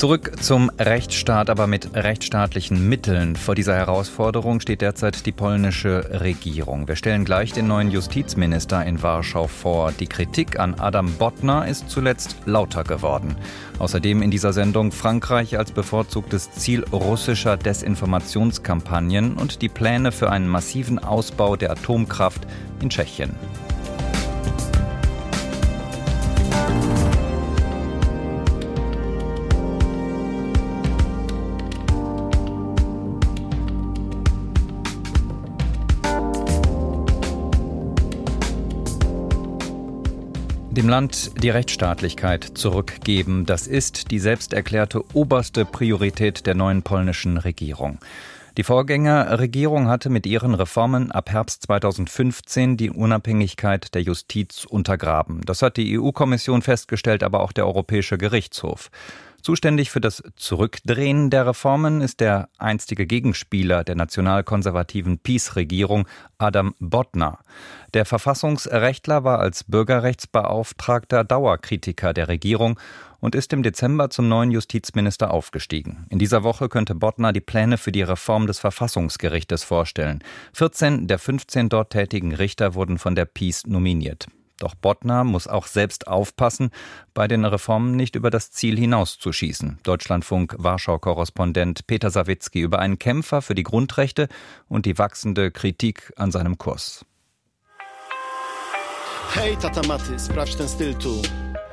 Zurück 0.00 0.42
zum 0.42 0.70
Rechtsstaat, 0.78 1.50
aber 1.50 1.66
mit 1.66 1.94
rechtsstaatlichen 1.94 2.88
Mitteln. 2.88 3.36
Vor 3.36 3.54
dieser 3.54 3.74
Herausforderung 3.74 4.60
steht 4.60 4.80
derzeit 4.80 5.26
die 5.26 5.30
polnische 5.30 6.22
Regierung. 6.22 6.88
Wir 6.88 6.96
stellen 6.96 7.26
gleich 7.26 7.52
den 7.52 7.66
neuen 7.66 7.90
Justizminister 7.90 8.82
in 8.86 9.02
Warschau 9.02 9.46
vor. 9.46 9.92
Die 9.92 10.06
Kritik 10.06 10.58
an 10.58 10.76
Adam 10.80 11.12
Bodnar 11.18 11.68
ist 11.68 11.90
zuletzt 11.90 12.34
lauter 12.46 12.82
geworden. 12.82 13.36
Außerdem 13.78 14.22
in 14.22 14.30
dieser 14.30 14.54
Sendung 14.54 14.90
Frankreich 14.90 15.58
als 15.58 15.70
bevorzugtes 15.70 16.50
Ziel 16.50 16.82
russischer 16.90 17.58
Desinformationskampagnen 17.58 19.34
und 19.34 19.60
die 19.60 19.68
Pläne 19.68 20.12
für 20.12 20.30
einen 20.30 20.48
massiven 20.48 20.98
Ausbau 20.98 21.56
der 21.56 21.72
Atomkraft 21.72 22.46
in 22.80 22.88
Tschechien. 22.88 23.34
Land 40.90 41.40
die 41.40 41.50
Rechtsstaatlichkeit 41.50 42.42
zurückgeben, 42.42 43.46
das 43.46 43.68
ist 43.68 44.10
die 44.10 44.18
selbsterklärte 44.18 45.04
oberste 45.14 45.64
Priorität 45.64 46.46
der 46.46 46.56
neuen 46.56 46.82
polnischen 46.82 47.36
Regierung. 47.36 48.00
Die 48.56 48.64
Vorgängerregierung 48.64 49.86
hatte 49.86 50.10
mit 50.10 50.26
ihren 50.26 50.52
Reformen 50.52 51.12
ab 51.12 51.30
Herbst 51.30 51.62
2015 51.62 52.76
die 52.76 52.90
Unabhängigkeit 52.90 53.94
der 53.94 54.02
Justiz 54.02 54.64
untergraben. 54.64 55.42
Das 55.42 55.62
hat 55.62 55.76
die 55.76 55.96
EU-Kommission 55.96 56.60
festgestellt, 56.60 57.22
aber 57.22 57.38
auch 57.38 57.52
der 57.52 57.68
Europäische 57.68 58.18
Gerichtshof. 58.18 58.90
Zuständig 59.42 59.90
für 59.90 60.00
das 60.00 60.22
Zurückdrehen 60.36 61.30
der 61.30 61.46
Reformen 61.46 62.00
ist 62.00 62.20
der 62.20 62.48
einstige 62.58 63.06
Gegenspieler 63.06 63.84
der 63.84 63.94
nationalkonservativen 63.94 65.18
PiS-Regierung, 65.18 66.06
Adam 66.38 66.74
Bodnar. 66.78 67.40
Der 67.94 68.04
Verfassungsrechtler 68.04 69.24
war 69.24 69.38
als 69.38 69.64
Bürgerrechtsbeauftragter 69.64 71.24
Dauerkritiker 71.24 72.12
der 72.12 72.28
Regierung 72.28 72.78
und 73.20 73.34
ist 73.34 73.52
im 73.52 73.62
Dezember 73.62 74.10
zum 74.10 74.28
neuen 74.28 74.50
Justizminister 74.50 75.30
aufgestiegen. 75.30 76.06
In 76.10 76.18
dieser 76.18 76.42
Woche 76.42 76.68
könnte 76.68 76.94
Bodnar 76.94 77.32
die 77.32 77.40
Pläne 77.40 77.78
für 77.78 77.92
die 77.92 78.02
Reform 78.02 78.46
des 78.46 78.58
Verfassungsgerichtes 78.58 79.64
vorstellen. 79.64 80.22
14 80.52 81.06
der 81.06 81.18
15 81.18 81.68
dort 81.68 81.90
tätigen 81.90 82.34
Richter 82.34 82.74
wurden 82.74 82.98
von 82.98 83.14
der 83.14 83.24
PiS 83.24 83.66
nominiert. 83.66 84.26
Doch 84.60 84.76
Bodnar 84.76 85.24
muss 85.24 85.48
auch 85.48 85.66
selbst 85.66 86.06
aufpassen, 86.06 86.70
bei 87.14 87.26
den 87.26 87.44
Reformen 87.44 87.96
nicht 87.96 88.14
über 88.14 88.30
das 88.30 88.52
Ziel 88.52 88.78
hinauszuschießen. 88.78 89.78
Deutschlandfunk 89.82 90.54
Warschau-Korrespondent 90.58 91.88
Peter 91.88 92.10
Sawicki 92.10 92.60
über 92.60 92.78
einen 92.78 93.00
Kämpfer 93.00 93.42
für 93.42 93.56
die 93.56 93.64
Grundrechte 93.64 94.28
und 94.68 94.86
die 94.86 94.98
wachsende 94.98 95.50
Kritik 95.50 96.12
an 96.16 96.30
seinem 96.30 96.58
Kurs. 96.58 97.04
Hey, 99.32 99.56
Tata 99.56 99.86
Maty, 99.86 100.18
sprawdź 100.18 100.56
ten 100.56 100.68
styl 100.68 100.94
tu. 100.94 101.22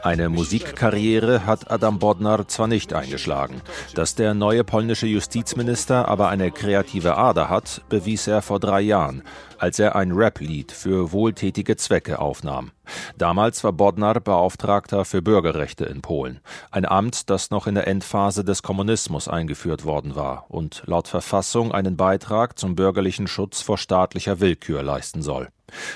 Eine 0.03 0.29
Musikkarriere 0.29 1.45
hat 1.45 1.71
Adam 1.71 1.97
Bodnar 1.97 2.47
zwar 2.47 2.67
nicht 2.67 2.93
eingeschlagen. 2.93 3.61
Dass 3.95 4.13
der 4.13 4.35
neue 4.35 4.63
polnische 4.63 5.07
Justizminister 5.07 6.07
aber 6.07 6.29
eine 6.29 6.51
kreative 6.51 7.17
Ader 7.17 7.49
hat, 7.49 7.81
bewies 7.89 8.27
er 8.27 8.41
vor 8.41 8.59
drei 8.59 8.81
Jahren, 8.81 9.23
als 9.57 9.79
er 9.79 9.95
ein 9.95 10.11
Rap-Lied 10.11 10.71
für 10.71 11.11
wohltätige 11.11 11.77
Zwecke 11.77 12.19
aufnahm. 12.19 12.71
Damals 13.17 13.63
war 13.63 13.73
Bodnar 13.73 14.19
Beauftragter 14.19 15.03
für 15.03 15.21
Bürgerrechte 15.21 15.85
in 15.85 16.01
Polen, 16.01 16.39
ein 16.71 16.85
Amt, 16.85 17.29
das 17.29 17.49
noch 17.49 17.65
in 17.65 17.75
der 17.75 17.87
Endphase 17.87 18.45
des 18.45 18.61
Kommunismus 18.61 19.27
eingeführt 19.27 19.83
worden 19.83 20.15
war 20.15 20.45
und 20.49 20.83
laut 20.85 21.07
Verfassung 21.07 21.71
einen 21.71 21.97
Beitrag 21.97 22.57
zum 22.59 22.75
bürgerlichen 22.75 23.27
Schutz 23.27 23.61
vor 23.61 23.77
staatlicher 23.77 24.39
Willkür 24.39 24.83
leisten 24.83 25.21
soll. 25.21 25.49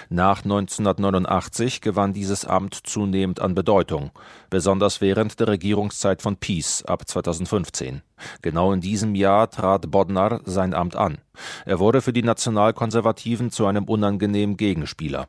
Nach 0.10 0.44
1989 0.44 1.80
gewann 1.80 2.12
dieses 2.14 2.46
Amt 2.46 2.76
zunehmend 2.76 3.40
an 3.40 3.56
Bedeutung, 3.56 4.12
besonders 4.50 5.00
während 5.00 5.40
der 5.40 5.48
Regierungszeit 5.48 6.22
von 6.22 6.36
Peace 6.36 6.84
ab 6.86 7.08
2015. 7.08 8.02
Genau 8.42 8.74
in 8.74 8.82
diesem 8.82 9.16
Jahr 9.16 9.50
trat 9.50 9.90
Bodnar 9.90 10.42
sein 10.44 10.74
Amt 10.74 10.96
an. 10.96 11.20
Er 11.66 11.80
wurde 11.80 12.02
für 12.02 12.14
die 12.14 12.24
Nationalkonservativen 12.24 13.50
zu 13.50 13.66
einem 13.66 13.86
unangenehmen 13.86 14.58
Gegenspieler. 14.58 15.28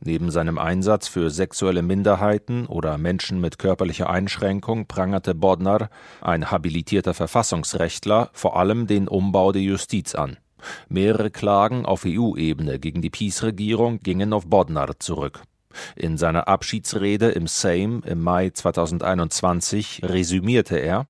Neben 0.00 0.30
seinem 0.30 0.58
Einsatz 0.58 1.08
für 1.08 1.30
sexuelle 1.30 1.82
Minderheiten 1.82 2.66
oder 2.66 2.96
Menschen 2.96 3.40
mit 3.40 3.58
körperlicher 3.58 4.08
Einschränkung 4.08 4.86
prangerte 4.86 5.34
Bodnar, 5.34 5.90
ein 6.20 6.50
habilitierter 6.50 7.14
Verfassungsrechtler, 7.14 8.30
vor 8.32 8.56
allem 8.56 8.86
den 8.86 9.08
Umbau 9.08 9.52
der 9.52 9.62
Justiz 9.62 10.14
an. 10.14 10.36
Mehrere 10.88 11.30
Klagen 11.30 11.86
auf 11.86 12.04
EU-Ebene 12.06 12.78
gegen 12.78 13.02
die 13.02 13.10
PiS-Regierung 13.10 14.00
gingen 14.00 14.32
auf 14.32 14.46
Bodnar 14.46 14.98
zurück. 14.98 15.42
In 15.96 16.16
seiner 16.16 16.48
Abschiedsrede 16.48 17.30
im 17.30 17.46
Sejm 17.46 18.02
im 18.06 18.22
Mai 18.22 18.50
2021 18.50 20.02
resümierte 20.04 20.76
er 20.76 21.06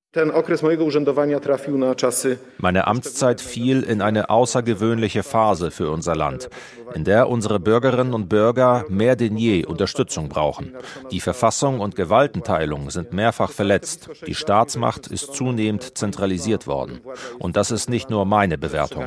Meine 2.57 2.85
Amtszeit 2.87 3.39
fiel 3.39 3.81
in 3.81 4.01
eine 4.01 4.29
außergewöhnliche 4.29 5.23
Phase 5.23 5.71
für 5.71 5.89
unser 5.89 6.17
Land, 6.17 6.49
in 6.93 7.05
der 7.05 7.29
unsere 7.29 7.61
Bürgerinnen 7.61 8.13
und 8.13 8.27
Bürger 8.27 8.83
mehr 8.89 9.15
denn 9.15 9.37
je 9.37 9.65
Unterstützung 9.65 10.27
brauchen. 10.27 10.75
Die 11.11 11.21
Verfassung 11.21 11.79
und 11.79 11.95
Gewaltenteilung 11.95 12.89
sind 12.89 13.13
mehrfach 13.13 13.51
verletzt. 13.51 14.09
Die 14.27 14.35
Staatsmacht 14.35 15.07
ist 15.07 15.33
zunehmend 15.33 15.97
zentralisiert 15.97 16.67
worden. 16.67 16.99
Und 17.39 17.55
das 17.55 17.71
ist 17.71 17.89
nicht 17.89 18.09
nur 18.09 18.25
meine 18.25 18.57
Bewertung. 18.57 19.05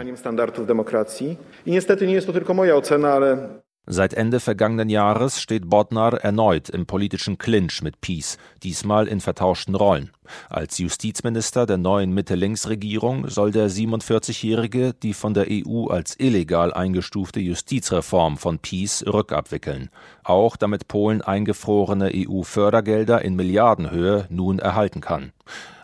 Seit 3.87 4.15
Ende 4.15 4.41
vergangenen 4.41 4.89
Jahres 4.89 5.41
steht 5.41 5.69
Bodnar 5.69 6.15
erneut 6.15 6.71
im 6.71 6.87
politischen 6.87 7.37
Clinch 7.37 7.83
mit 7.83 8.01
Peace, 8.01 8.39
diesmal 8.63 9.07
in 9.07 9.21
vertauschten 9.21 9.75
Rollen. 9.75 10.11
Als 10.49 10.79
Justizminister 10.79 11.67
der 11.67 11.79
neuen 11.79 12.13
Mitte-Links-Regierung 12.13 13.29
soll 13.29 13.51
der 13.51 13.71
47-Jährige 13.71 14.95
die 14.95 15.15
von 15.15 15.35
der 15.35 15.47
EU 15.51 15.87
als 15.87 16.19
illegal 16.19 16.73
eingestufte 16.73 17.41
Justizreform 17.41 18.37
von 18.37 18.59
Peace 18.59 19.05
rückabwickeln, 19.07 19.91
auch 20.23 20.57
damit 20.57 20.89
Polen 20.89 21.23
eingefrorene 21.23 22.11
EU-Fördergelder 22.15 23.23
in 23.23 23.37
Milliardenhöhe 23.37 24.27
nun 24.31 24.59
erhalten 24.59 25.01
kann. 25.01 25.33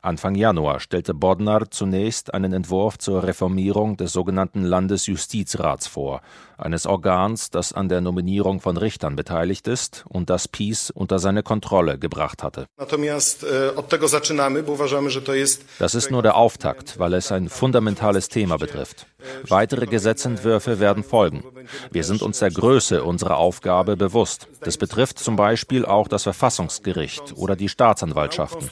Anfang 0.03 0.35
Januar 0.35 0.81
stellte 0.81 1.13
Bodnar 1.13 1.71
zunächst 1.71 2.33
einen 2.33 2.55
Entwurf 2.55 2.97
zur 2.97 3.23
Reformierung 3.25 3.99
des 3.99 4.13
sogenannten 4.13 4.65
Landesjustizrats 4.65 5.87
vor, 5.89 6.23
eines 6.57 6.87
Organs, 6.87 7.51
das 7.51 7.75
an 7.75 7.91
der 7.91 8.01
Nominierung 8.01 8.61
von 8.61 8.79
Richtern 8.79 9.15
beteiligt 9.17 9.69
ist 9.69 10.05
und 10.09 10.31
das 10.31 10.49
Peace 10.49 10.91
unter 10.91 11.19
seine 11.19 11.43
Kontrolle 11.43 11.99
gebracht 11.99 12.43
hatte. 12.43 12.67
E, 12.79 13.71
das 15.79 15.95
ist 15.95 16.11
nur 16.11 16.23
der 16.23 16.37
Auftakt, 16.37 16.99
weil 16.99 17.15
es 17.15 17.33
ein 17.33 17.49
fundamentales 17.49 18.29
Thema 18.29 18.57
betrifft. 18.57 19.07
Weitere 19.49 19.87
Gesetzentwürfe 19.87 20.81
werden 20.81 21.05
folgen. 21.05 21.45
Wir 21.91 22.05
sind 22.05 22.23
uns 22.23 22.39
der 22.39 22.51
Größe 22.51 23.05
unserer 23.05 23.37
Aufgabe 23.37 23.97
bewusst. 23.97 24.49
Das 24.61 24.77
betrifft 24.77 25.19
zum 25.19 25.37
Beispiel 25.37 25.85
auch 25.85 26.09
das 26.09 26.23
Verfassungsgericht 26.25 27.35
oder 27.37 27.57
die 27.57 27.69
Staatsanwaltschaften. 27.69 28.69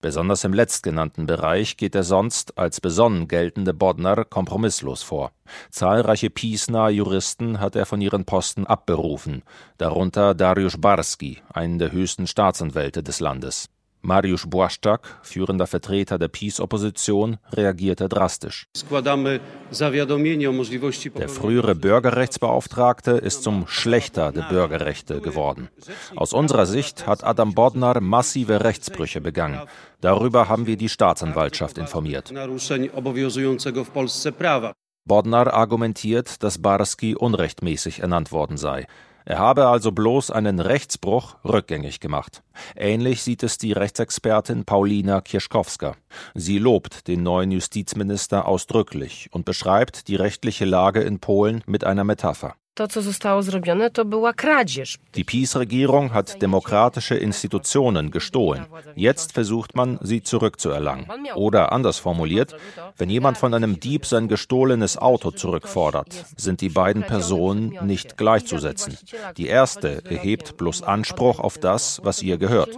Besonders 0.00 0.44
im 0.44 0.52
letztgenannten 0.52 1.26
Bereich 1.26 1.76
geht 1.76 1.94
er 1.94 2.02
sonst 2.02 2.58
als 2.58 2.80
besonnen 2.80 3.28
geltende 3.28 3.72
Bodnar 3.72 4.24
kompromisslos 4.24 5.02
vor. 5.02 5.32
Zahlreiche 5.70 6.28
Piesner 6.28 6.90
Juristen 6.90 7.60
hat 7.60 7.76
er 7.76 7.86
von 7.86 8.00
ihren 8.00 8.24
Posten 8.24 8.66
abberufen, 8.66 9.42
darunter 9.78 10.34
Dariusz 10.34 10.76
Barski, 10.78 11.42
einen 11.52 11.78
der 11.78 11.92
höchsten 11.92 12.26
Staatsanwälte 12.26 13.02
des 13.02 13.20
Landes. 13.20 13.70
Mariusz 14.06 14.46
Błaszczak, 14.46 15.20
führender 15.22 15.66
Vertreter 15.66 16.18
der 16.18 16.28
Peace-Opposition, 16.28 17.38
reagierte 17.52 18.08
drastisch. 18.08 18.66
Der 21.18 21.28
frühere 21.28 21.74
Bürgerrechtsbeauftragte 21.74 23.10
ist 23.10 23.42
zum 23.42 23.66
Schlechter 23.66 24.30
der 24.30 24.42
Bürgerrechte 24.42 25.20
geworden. 25.20 25.68
Aus 26.14 26.32
unserer 26.32 26.66
Sicht 26.66 27.06
hat 27.08 27.24
Adam 27.24 27.54
Bodnar 27.54 28.00
massive 28.00 28.62
Rechtsbrüche 28.62 29.20
begangen. 29.20 29.60
Darüber 30.00 30.48
haben 30.48 30.66
wir 30.68 30.76
die 30.76 30.88
Staatsanwaltschaft 30.88 31.76
informiert. 31.76 32.32
Bodnar 35.04 35.52
argumentiert, 35.52 36.42
dass 36.42 36.62
Barski 36.62 37.16
unrechtmäßig 37.16 38.00
ernannt 38.00 38.30
worden 38.30 38.56
sei. 38.56 38.86
Er 39.28 39.38
habe 39.38 39.66
also 39.66 39.90
bloß 39.90 40.30
einen 40.30 40.60
Rechtsbruch 40.60 41.34
rückgängig 41.44 41.98
gemacht. 41.98 42.44
Ähnlich 42.76 43.24
sieht 43.24 43.42
es 43.42 43.58
die 43.58 43.72
Rechtsexpertin 43.72 44.64
Paulina 44.64 45.20
Kieschkowska. 45.20 45.96
Sie 46.34 46.58
lobt 46.58 47.08
den 47.08 47.24
neuen 47.24 47.50
Justizminister 47.50 48.46
ausdrücklich 48.46 49.28
und 49.32 49.44
beschreibt 49.44 50.06
die 50.06 50.14
rechtliche 50.14 50.64
Lage 50.64 51.00
in 51.00 51.18
Polen 51.18 51.64
mit 51.66 51.82
einer 51.82 52.04
Metapher. 52.04 52.54
Die 55.14 55.24
PiS-Regierung 55.24 56.12
hat 56.12 56.42
demokratische 56.42 57.14
Institutionen 57.14 58.10
gestohlen. 58.10 58.66
Jetzt 58.94 59.32
versucht 59.32 59.74
man, 59.74 59.98
sie 60.02 60.22
zurückzuerlangen. 60.22 61.06
Oder 61.34 61.72
anders 61.72 61.98
formuliert, 61.98 62.54
wenn 62.98 63.08
jemand 63.08 63.38
von 63.38 63.54
einem 63.54 63.80
Dieb 63.80 64.04
sein 64.04 64.28
gestohlenes 64.28 64.98
Auto 64.98 65.30
zurückfordert, 65.30 66.26
sind 66.36 66.60
die 66.60 66.68
beiden 66.68 67.02
Personen 67.02 67.78
nicht 67.86 68.18
gleichzusetzen. 68.18 68.98
Die 69.38 69.46
erste 69.46 70.04
erhebt 70.04 70.58
bloß 70.58 70.82
Anspruch 70.82 71.40
auf 71.40 71.56
das, 71.56 72.00
was 72.04 72.22
ihr 72.22 72.36
gehört. 72.36 72.76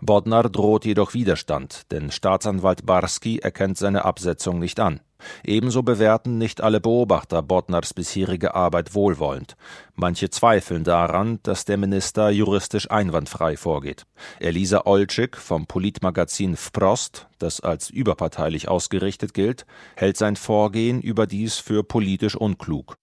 Bodnar 0.00 0.48
droht 0.48 0.84
jedoch 0.84 1.14
Widerstand, 1.14 1.90
denn 1.90 2.10
Staatsanwalt 2.10 2.86
Barski 2.86 3.38
erkennt 3.38 3.78
seine 3.78 4.04
Absetzung 4.04 4.58
nicht 4.58 4.80
an. 4.80 5.00
Ebenso 5.44 5.82
bewerten 5.82 6.38
nicht 6.38 6.60
alle 6.60 6.80
Beobachter 6.80 7.42
Bodnars 7.42 7.94
bisherige 7.94 8.54
Arbeit 8.54 8.94
wohlwollend. 8.94 9.56
Manche 9.94 10.30
zweifeln 10.30 10.84
daran, 10.84 11.40
dass 11.42 11.64
der 11.66 11.76
Minister 11.76 12.30
juristisch 12.30 12.90
einwandfrei 12.90 13.56
vorgeht. 13.56 14.06
Elisa 14.38 14.86
Olczyk 14.86 15.36
vom 15.36 15.66
Politmagazin 15.66 16.56
Wprost, 16.56 17.26
das 17.38 17.60
als 17.60 17.90
überparteilich 17.90 18.68
ausgerichtet 18.68 19.34
gilt, 19.34 19.66
hält 19.96 20.16
sein 20.16 20.36
Vorgehen 20.36 21.02
überdies 21.02 21.58
für 21.58 21.84
politisch 21.84 22.34
unklug. 22.34 22.94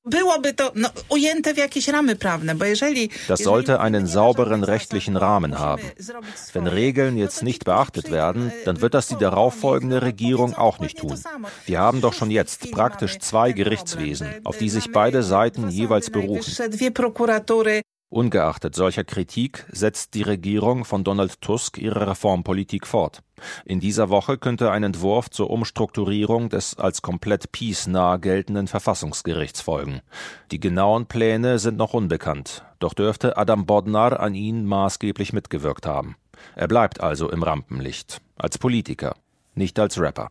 Das 3.27 3.39
sollte 3.39 3.79
einen 3.79 4.07
sauberen 4.07 4.63
rechtlichen 4.63 5.17
Rahmen 5.17 5.59
haben. 5.59 5.83
Wenn 6.53 6.67
Regeln 6.87 7.17
jetzt 7.17 7.43
nicht 7.43 7.65
beachtet 7.65 8.11
werden, 8.11 8.53
dann 8.63 8.79
wird 8.79 8.93
das 8.93 9.07
die 9.09 9.17
darauffolgende 9.17 10.01
Regierung 10.01 10.55
auch 10.55 10.79
nicht 10.79 10.99
tun. 10.99 11.19
Wir 11.65 11.79
haben 11.79 11.99
doch 11.99 12.13
schon 12.13 12.31
jetzt 12.31 12.71
praktisch 12.71 13.19
zwei 13.19 13.51
Gerichtswesen, 13.51 14.29
auf 14.45 14.57
die 14.57 14.69
sich 14.69 14.93
beide 14.93 15.21
Seiten 15.21 15.67
jeweils 15.69 16.09
berufen. 16.09 16.53
Ungeachtet 18.09 18.73
solcher 18.73 19.03
Kritik 19.03 19.65
setzt 19.69 20.13
die 20.13 20.21
Regierung 20.21 20.85
von 20.85 21.03
Donald 21.03 21.41
Tusk 21.41 21.77
ihre 21.77 22.07
Reformpolitik 22.07 22.87
fort. 22.87 23.21
In 23.65 23.81
dieser 23.81 24.09
Woche 24.09 24.37
könnte 24.37 24.71
ein 24.71 24.83
Entwurf 24.83 25.29
zur 25.29 25.49
Umstrukturierung 25.49 26.47
des 26.47 26.77
als 26.77 27.01
komplett 27.01 27.51
peace-nah 27.51 28.15
geltenden 28.15 28.67
Verfassungsgerichts 28.67 29.59
folgen. 29.59 29.99
Die 30.51 30.61
genauen 30.61 31.07
Pläne 31.07 31.59
sind 31.59 31.75
noch 31.75 31.93
unbekannt, 31.93 32.63
doch 32.79 32.93
dürfte 32.93 33.35
Adam 33.35 33.65
Bodnar 33.65 34.21
an 34.21 34.35
ihnen 34.35 34.65
maßgeblich 34.65 35.33
mitgewirkt 35.33 35.85
haben. 35.85 36.15
Er 36.55 36.67
bleibt 36.67 37.01
also 37.01 37.29
im 37.29 37.43
Rampenlicht, 37.43 38.21
als 38.37 38.57
Politiker, 38.57 39.15
nicht 39.55 39.79
als 39.79 39.99
Rapper. 39.99 40.29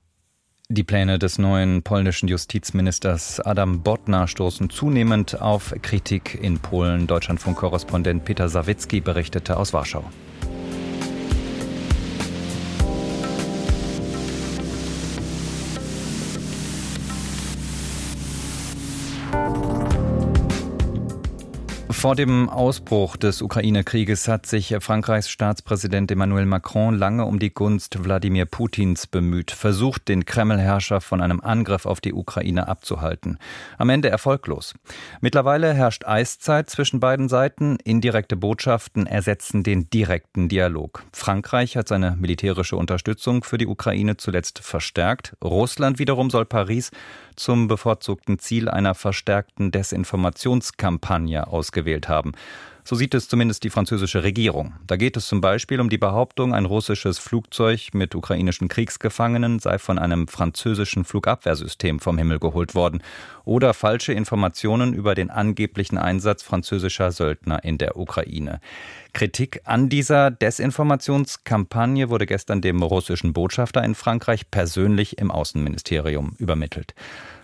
Die 0.68 0.82
Pläne 0.82 1.20
des 1.20 1.38
neuen 1.38 1.84
polnischen 1.84 2.28
Justizministers 2.28 3.38
Adam 3.38 3.82
Bodnar 3.82 4.26
stoßen 4.26 4.68
zunehmend 4.68 5.40
auf 5.40 5.72
Kritik 5.82 6.36
in 6.42 6.58
Polen. 6.58 7.06
Deutschlandfunk-Korrespondent 7.06 8.24
Peter 8.24 8.48
Sawicki 8.48 9.00
berichtete 9.00 9.56
aus 9.58 9.72
Warschau. 9.72 10.02
Vor 21.96 22.14
dem 22.14 22.50
Ausbruch 22.50 23.16
des 23.16 23.40
Ukraine-Krieges 23.40 24.28
hat 24.28 24.44
sich 24.44 24.76
Frankreichs 24.80 25.30
Staatspräsident 25.30 26.10
Emmanuel 26.10 26.44
Macron 26.44 26.96
lange 26.96 27.24
um 27.24 27.38
die 27.38 27.52
Gunst 27.52 28.04
Wladimir 28.04 28.44
Putins 28.44 29.06
bemüht, 29.06 29.50
versucht, 29.50 30.06
den 30.06 30.26
Kreml-Herrscher 30.26 31.00
von 31.00 31.22
einem 31.22 31.40
Angriff 31.40 31.86
auf 31.86 32.02
die 32.02 32.12
Ukraine 32.12 32.68
abzuhalten. 32.68 33.38
Am 33.78 33.88
Ende 33.88 34.10
erfolglos. 34.10 34.74
Mittlerweile 35.22 35.72
herrscht 35.72 36.04
Eiszeit 36.04 36.68
zwischen 36.68 37.00
beiden 37.00 37.30
Seiten. 37.30 37.78
Indirekte 37.82 38.36
Botschaften 38.36 39.06
ersetzen 39.06 39.62
den 39.62 39.88
direkten 39.88 40.50
Dialog. 40.50 41.02
Frankreich 41.12 41.78
hat 41.78 41.88
seine 41.88 42.14
militärische 42.20 42.76
Unterstützung 42.76 43.42
für 43.42 43.58
die 43.58 43.66
Ukraine 43.66 44.18
zuletzt 44.18 44.58
verstärkt. 44.58 45.34
Russland 45.42 45.98
wiederum 45.98 46.28
soll 46.28 46.44
Paris 46.44 46.90
zum 47.36 47.68
bevorzugten 47.68 48.38
Ziel 48.38 48.68
einer 48.68 48.94
verstärkten 48.94 49.70
Desinformationskampagne 49.70 51.46
ausgewählt 51.46 51.85
haben. 52.08 52.32
So 52.88 52.94
sieht 52.94 53.14
es 53.14 53.28
zumindest 53.28 53.64
die 53.64 53.70
französische 53.70 54.22
Regierung. 54.22 54.74
Da 54.86 54.94
geht 54.94 55.16
es 55.16 55.26
zum 55.26 55.40
Beispiel 55.40 55.80
um 55.80 55.88
die 55.88 55.98
Behauptung, 55.98 56.54
ein 56.54 56.66
russisches 56.66 57.18
Flugzeug 57.18 57.88
mit 57.94 58.14
ukrainischen 58.14 58.68
Kriegsgefangenen 58.68 59.58
sei 59.58 59.80
von 59.80 59.98
einem 59.98 60.28
französischen 60.28 61.04
Flugabwehrsystem 61.04 61.98
vom 61.98 62.16
Himmel 62.16 62.38
geholt 62.38 62.76
worden 62.76 63.02
oder 63.44 63.74
falsche 63.74 64.12
Informationen 64.12 64.94
über 64.94 65.16
den 65.16 65.30
angeblichen 65.30 65.98
Einsatz 65.98 66.44
französischer 66.44 67.10
Söldner 67.10 67.64
in 67.64 67.76
der 67.76 67.96
Ukraine. 67.96 68.60
Kritik 69.12 69.62
an 69.64 69.88
dieser 69.88 70.30
Desinformationskampagne 70.30 72.08
wurde 72.08 72.26
gestern 72.26 72.60
dem 72.60 72.84
russischen 72.84 73.32
Botschafter 73.32 73.82
in 73.82 73.96
Frankreich 73.96 74.48
persönlich 74.52 75.18
im 75.18 75.32
Außenministerium 75.32 76.36
übermittelt. 76.38 76.94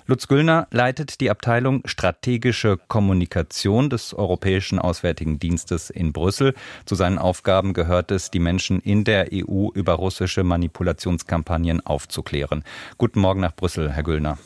Lutz 0.06 0.26
Güllner 0.26 0.66
leitet 0.70 1.20
die 1.20 1.30
Abteilung 1.30 1.82
Strategische 1.84 2.78
Kommunikation 2.88 3.88
des 3.88 4.14
Europäischen 4.14 4.78
Auswärtigen 4.78 5.38
Dienstes 5.38 5.90
in 5.90 6.12
Brüssel. 6.12 6.54
Zu 6.86 6.96
seinen 6.96 7.18
Aufgaben 7.18 7.72
gehört 7.72 8.10
es, 8.10 8.30
die 8.30 8.40
Menschen 8.40 8.80
in 8.80 9.04
der 9.04 9.28
EU 9.32 9.68
über 9.74 9.94
russische 9.94 10.42
Manipulationskampagnen 10.42 11.86
aufzuklären. 11.86 12.64
Guten 12.98 13.20
Morgen 13.20 13.40
nach 13.40 13.54
Brüssel, 13.54 13.92
Herr 13.92 14.02
Güllner. 14.02 14.38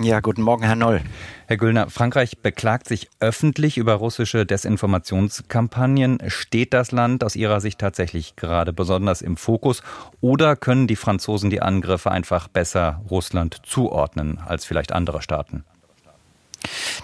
Ja, 0.00 0.20
guten 0.20 0.42
Morgen, 0.42 0.62
Herr 0.62 0.76
Noll. 0.76 1.00
Herr 1.48 1.56
Güllner, 1.56 1.90
Frankreich 1.90 2.38
beklagt 2.38 2.86
sich 2.86 3.08
öffentlich 3.18 3.78
über 3.78 3.94
russische 3.94 4.46
Desinformationskampagnen. 4.46 6.20
Steht 6.28 6.72
das 6.72 6.92
Land 6.92 7.24
aus 7.24 7.34
Ihrer 7.34 7.60
Sicht 7.60 7.80
tatsächlich 7.80 8.36
gerade 8.36 8.72
besonders 8.72 9.22
im 9.22 9.36
Fokus 9.36 9.82
oder 10.20 10.54
können 10.54 10.86
die 10.86 10.94
Franzosen 10.94 11.50
die 11.50 11.62
Angriffe 11.62 12.12
einfach 12.12 12.46
besser 12.46 13.02
Russland 13.10 13.60
zuordnen 13.64 14.38
als 14.38 14.64
vielleicht 14.64 14.92
andere 14.92 15.20
Staaten? 15.20 15.64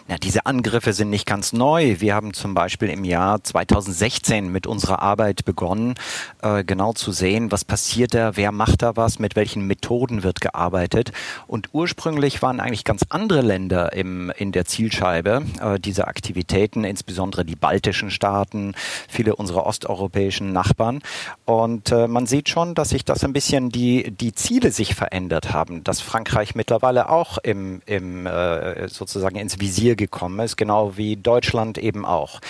Na, 0.08 0.16
diese 0.16 0.46
Angriffe 0.46 0.92
sind 0.92 1.10
nicht 1.10 1.26
ganz 1.26 1.52
neu. 1.52 1.96
Wir 2.00 2.14
haben 2.14 2.34
zum 2.34 2.54
Beispiel 2.54 2.88
im 2.90 3.04
Jahr 3.04 3.42
2016 3.42 4.48
mit 4.50 4.66
unserer 4.66 5.02
Arbeit 5.02 5.44
begonnen, 5.44 5.94
äh, 6.42 6.64
genau 6.64 6.92
zu 6.92 7.12
sehen, 7.12 7.52
was 7.52 7.64
passiert 7.64 8.14
da, 8.14 8.36
wer 8.36 8.52
macht 8.52 8.82
da 8.82 8.96
was, 8.96 9.18
mit 9.18 9.36
welchen 9.36 9.66
Methoden 9.66 10.22
wird 10.22 10.40
gearbeitet. 10.40 11.12
Und 11.46 11.68
ursprünglich 11.72 12.42
waren 12.42 12.60
eigentlich 12.60 12.84
ganz 12.84 13.02
andere 13.08 13.40
Länder 13.40 13.92
im, 13.92 14.30
in 14.36 14.52
der 14.52 14.64
Zielscheibe 14.64 15.44
äh, 15.60 15.80
dieser 15.80 16.08
Aktivitäten, 16.08 16.84
insbesondere 16.84 17.44
die 17.44 17.56
baltischen 17.56 18.10
Staaten, 18.10 18.74
viele 19.08 19.36
unserer 19.36 19.66
osteuropäischen 19.66 20.52
Nachbarn. 20.52 21.00
Und 21.44 21.90
äh, 21.92 22.08
man 22.08 22.26
sieht 22.26 22.48
schon, 22.48 22.74
dass 22.74 22.90
sich 22.90 23.04
das 23.04 23.24
ein 23.24 23.32
bisschen 23.32 23.70
die, 23.70 24.10
die 24.10 24.34
Ziele 24.34 24.70
sich 24.70 24.94
verändert 24.94 25.52
haben, 25.52 25.84
dass 25.84 26.00
Frankreich 26.00 26.54
mittlerweile 26.54 27.08
auch 27.08 27.38
im, 27.38 27.82
im 27.86 28.26
äh, 28.26 28.88
sozusagen 28.88 29.36
ins 29.36 29.53
Visier 29.60 29.96
gekommen 29.96 30.40
ist, 30.40 30.56
genau 30.56 30.96
wie 30.96 31.16
Deutschland 31.16 31.78
eben 31.78 32.04
auch. 32.04 32.40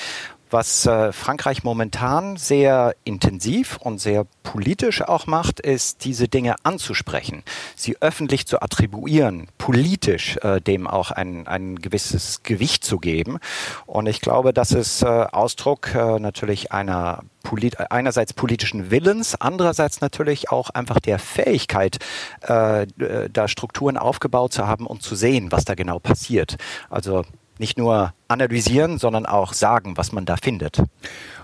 Was 0.51 0.87
äh, 0.87 1.13
Frankreich 1.13 1.65
momentan 1.65 2.37
sehr 2.37 2.95
intensiv 3.05 3.79
und 3.79 3.99
sehr 4.01 4.27
politisch 4.43 5.03
auch 5.03 5.27
macht, 5.27 5.59
ist, 5.59 6.05
diese 6.05 6.29
Dinge 6.29 6.57
anzusprechen, 6.63 7.43
sie 7.75 7.97
öffentlich 8.01 8.47
zu 8.47 8.63
attribuieren, 8.63 9.49
politisch 9.59 10.37
äh, 10.43 10.61
dem 10.61 10.87
auch 10.87 11.11
ein, 11.11 11.49
ein 11.49 11.77
gewisses 11.77 12.43
Gewicht 12.43 12.85
zu 12.85 12.99
geben. 12.99 13.39
Und 13.87 14.07
ich 14.07 14.21
glaube, 14.21 14.53
das 14.53 14.73
ist 14.73 15.03
äh, 15.03 15.07
Ausdruck 15.07 15.95
äh, 15.95 16.21
natürlich 16.21 16.73
einer 16.73 17.25
polit 17.43 17.79
einerseits 17.91 18.33
politischen 18.33 18.91
Willens, 18.91 19.35
andererseits 19.35 20.01
natürlich 20.01 20.51
auch 20.51 20.71
einfach 20.71 21.01
der 21.01 21.19
Fähigkeit, 21.19 21.99
äh, 22.43 22.87
da 23.33 23.49
Strukturen 23.49 23.97
aufgebaut 23.97 24.53
zu 24.53 24.67
haben 24.67 24.87
und 24.87 25.03
zu 25.03 25.15
sehen, 25.15 25.53
was 25.53 25.65
da 25.65 25.75
genau 25.75 25.99
passiert. 25.99 26.57
Also 26.91 27.25
nicht 27.59 27.79
nur 27.79 28.15
analysieren, 28.29 28.99
sondern 28.99 29.27
auch 29.27 29.53
sagen, 29.53 29.97
was 29.97 30.13
man 30.13 30.25
da 30.25 30.37
findet. 30.37 30.83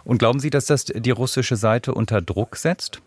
Und 0.05 0.19
glauben 0.19 0.41
Sie, 0.41 0.51
dass 0.51 0.67
das 0.67 0.85
die 0.87 1.11
russische 1.11 1.57
Seite 1.57 1.95
unter 1.95 2.21
Druck 2.21 2.57
setzt? 2.57 3.01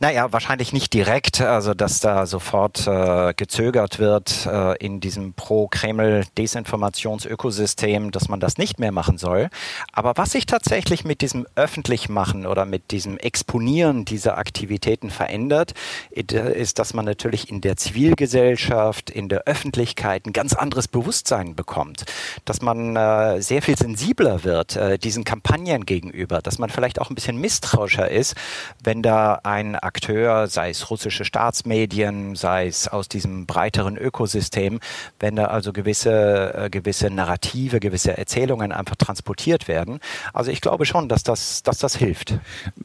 Naja, 0.00 0.32
wahrscheinlich 0.32 0.72
nicht 0.72 0.92
direkt, 0.92 1.40
also 1.40 1.72
dass 1.72 2.00
da 2.00 2.26
sofort 2.26 2.84
äh, 2.88 3.32
gezögert 3.32 4.00
wird 4.00 4.44
äh, 4.44 4.76
in 4.84 4.98
diesem 4.98 5.34
Pro-Kreml-Desinformationsökosystem, 5.34 8.10
dass 8.10 8.28
man 8.28 8.40
das 8.40 8.58
nicht 8.58 8.80
mehr 8.80 8.90
machen 8.90 9.18
soll. 9.18 9.50
Aber 9.92 10.14
was 10.16 10.32
sich 10.32 10.46
tatsächlich 10.46 11.04
mit 11.04 11.20
diesem 11.20 11.46
Öffentlichmachen 11.54 12.44
oder 12.44 12.64
mit 12.64 12.90
diesem 12.90 13.18
Exponieren 13.18 14.04
dieser 14.04 14.36
Aktivitäten 14.36 15.10
verändert, 15.10 15.74
ist, 16.10 16.80
dass 16.80 16.92
man 16.92 17.04
natürlich 17.04 17.48
in 17.48 17.60
der 17.60 17.76
Zivilgesellschaft, 17.76 19.10
in 19.10 19.28
der 19.28 19.44
Öffentlichkeit 19.44 20.26
ein 20.26 20.32
ganz 20.32 20.54
anderes 20.54 20.88
Bewusstsein 20.88 21.54
bekommt, 21.54 22.04
dass 22.44 22.62
man 22.62 22.96
äh, 22.96 23.40
sehr 23.40 23.62
viel 23.62 23.78
sensibler 23.78 24.42
wird 24.42 24.74
äh, 24.74 24.98
diesen 24.98 25.22
Kampagnen 25.22 25.86
gegenüber, 25.86 26.42
dass 26.42 26.58
man 26.58 26.68
vielleicht 26.68 27.00
auch 27.00 27.10
ein 27.10 27.14
bisschen 27.14 27.36
misstrauischer 27.36 28.10
ist, 28.10 28.34
wenn 28.82 29.00
da 29.00 29.38
ein 29.44 29.76
Akteur, 29.94 30.48
sei 30.48 30.70
es 30.70 30.90
russische 30.90 31.24
Staatsmedien, 31.24 32.34
sei 32.34 32.66
es 32.66 32.88
aus 32.88 33.08
diesem 33.08 33.46
breiteren 33.46 33.96
Ökosystem, 33.96 34.80
wenn 35.20 35.36
da 35.36 35.44
also 35.44 35.72
gewisse, 35.72 36.52
äh, 36.52 36.68
gewisse 36.68 37.10
Narrative, 37.10 37.78
gewisse 37.78 38.18
Erzählungen 38.18 38.72
einfach 38.72 38.96
transportiert 38.96 39.68
werden. 39.68 40.00
Also 40.32 40.50
ich 40.50 40.60
glaube 40.60 40.84
schon, 40.84 41.08
dass 41.08 41.22
das, 41.22 41.62
dass 41.62 41.78
das 41.78 41.94
hilft. 41.94 42.34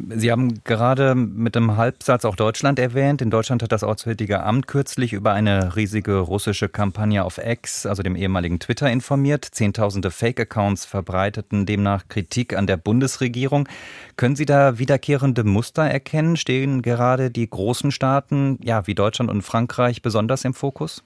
Sie 0.09 0.31
haben 0.31 0.63
gerade 0.63 1.15
mit 1.15 1.57
einem 1.57 1.77
Halbsatz 1.77 2.25
auch 2.25 2.35
Deutschland 2.35 2.77
erwähnt. 2.77 3.23
In 3.23 3.31
Deutschland 3.31 3.63
hat 3.63 3.71
das 3.71 3.83
Auswärtige 3.83 4.43
Amt 4.43 4.67
kürzlich 4.67 5.11
über 5.11 5.33
eine 5.33 5.75
riesige 5.75 6.19
russische 6.19 6.69
Kampagne 6.69 7.25
auf 7.25 7.39
X, 7.39 7.87
also 7.87 8.03
dem 8.03 8.15
ehemaligen 8.15 8.59
Twitter, 8.59 8.87
informiert. 8.87 9.45
Zehntausende 9.45 10.11
Fake-Accounts 10.11 10.85
verbreiteten 10.85 11.65
demnach 11.65 12.07
Kritik 12.07 12.55
an 12.55 12.67
der 12.67 12.77
Bundesregierung. 12.77 13.67
Können 14.15 14.35
Sie 14.35 14.45
da 14.45 14.77
wiederkehrende 14.77 15.43
Muster 15.43 15.83
erkennen? 15.83 16.37
Stehen 16.37 16.83
gerade 16.89 17.29
die 17.29 17.49
großen 17.49 17.91
Staaten, 17.91 18.57
ja, 18.63 18.87
wie 18.87 18.95
Deutschland 18.95 19.29
und 19.29 19.43
Frankreich, 19.43 20.01
besonders 20.01 20.43
im 20.43 20.53
Fokus? 20.53 21.03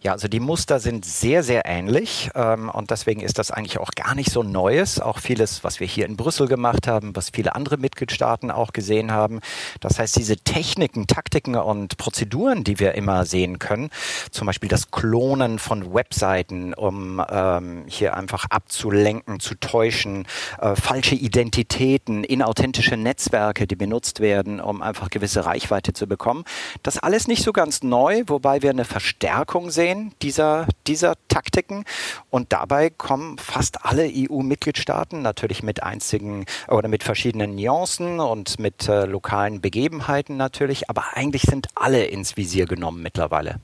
Ja, 0.00 0.12
also 0.12 0.28
die 0.28 0.40
Muster 0.40 0.80
sind 0.80 1.04
sehr, 1.04 1.42
sehr 1.42 1.66
ähnlich 1.66 2.30
ähm, 2.34 2.68
und 2.68 2.90
deswegen 2.90 3.20
ist 3.20 3.38
das 3.38 3.50
eigentlich 3.50 3.78
auch 3.78 3.90
gar 3.90 4.14
nicht 4.14 4.30
so 4.30 4.42
Neues. 4.42 5.00
Auch 5.00 5.18
vieles, 5.18 5.64
was 5.64 5.80
wir 5.80 5.86
hier 5.86 6.06
in 6.06 6.16
Brüssel 6.16 6.48
gemacht 6.48 6.86
haben, 6.86 7.14
was 7.16 7.30
viele 7.30 7.54
andere 7.54 7.76
Mitgliedstaaten 7.76 8.50
auch 8.50 8.72
gesehen 8.72 9.12
haben. 9.12 9.40
Das 9.80 9.98
heißt, 9.98 10.16
diese 10.16 10.36
Techniken, 10.36 11.06
Taktiken 11.06 11.56
und 11.56 11.96
Prozeduren, 11.96 12.64
die 12.64 12.78
wir 12.78 12.94
immer 12.94 13.24
sehen 13.24 13.58
können, 13.58 13.90
zum 14.30 14.46
Beispiel 14.46 14.68
das 14.68 14.90
Klonen 14.90 15.58
von 15.58 15.94
Webseiten, 15.94 16.74
um 16.74 17.22
ähm, 17.28 17.84
hier 17.86 18.16
einfach 18.16 18.46
abzulenken, 18.50 19.40
zu 19.40 19.54
täuschen, 19.54 20.26
äh, 20.60 20.76
falsche 20.76 21.14
Identitäten, 21.14 22.24
inauthentische 22.24 22.96
Netzwerke, 22.96 23.66
die 23.66 23.76
benutzt 23.76 24.20
werden, 24.20 24.60
um 24.60 24.82
einfach 24.82 25.10
gewisse 25.10 25.44
Reichweite 25.46 25.92
zu 25.92 26.06
bekommen. 26.06 26.44
Das 26.82 26.98
alles 26.98 27.28
nicht 27.28 27.42
so 27.42 27.52
ganz 27.52 27.82
neu, 27.82 28.22
wobei 28.26 28.62
wir 28.62 28.70
eine 28.70 28.84
Verstärkung 28.84 29.63
Wirkung 29.64 29.70
sehen 29.70 30.12
dieser, 30.20 30.66
dieser 30.86 31.14
Taktiken. 31.28 31.84
Und 32.30 32.52
dabei 32.52 32.90
kommen 32.90 33.38
fast 33.38 33.84
alle 33.84 34.10
EU-Mitgliedstaaten 34.12 35.22
natürlich 35.22 35.62
mit 35.62 35.82
einzigen 35.82 36.44
oder 36.68 36.88
mit 36.88 37.02
verschiedenen 37.02 37.54
Nuancen 37.54 38.20
und 38.20 38.58
mit 38.58 38.88
äh, 38.88 39.06
lokalen 39.06 39.60
Begebenheiten 39.60 40.36
natürlich, 40.36 40.90
aber 40.90 41.16
eigentlich 41.16 41.42
sind 41.42 41.68
alle 41.74 42.04
ins 42.04 42.36
Visier 42.36 42.66
genommen 42.66 43.02
mittlerweile. 43.02 43.56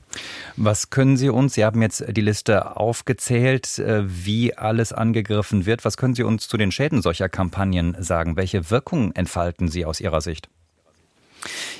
Was 0.57 0.89
können 0.89 1.17
Sie 1.17 1.29
uns, 1.29 1.53
Sie 1.53 1.65
haben 1.65 1.81
jetzt 1.81 2.03
die 2.07 2.21
Liste 2.21 2.77
aufgezählt, 2.77 3.77
äh, 3.77 4.03
wie 4.05 4.57
alles 4.57 4.93
angegriffen 4.93 5.65
wird. 5.65 5.85
Was 5.85 5.97
können 5.97 6.15
Sie 6.15 6.23
uns 6.23 6.47
zu 6.47 6.57
den 6.57 6.71
Schäden 6.71 7.01
solcher 7.01 7.29
Kampagnen 7.29 7.95
sagen? 7.99 8.35
Welche 8.37 8.71
Wirkung 8.71 9.11
entfalten 9.13 9.67
sie 9.67 9.85
aus 9.85 9.99
Ihrer 9.99 10.21
Sicht? 10.21 10.49